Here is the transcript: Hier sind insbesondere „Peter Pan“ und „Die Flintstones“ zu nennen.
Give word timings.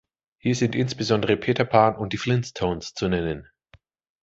Hier 0.39 0.55
sind 0.55 0.73
insbesondere 0.73 1.37
„Peter 1.37 1.63
Pan“ 1.63 1.95
und 1.95 2.11
„Die 2.13 2.17
Flintstones“ 2.17 2.95
zu 2.95 3.07
nennen. 3.07 3.47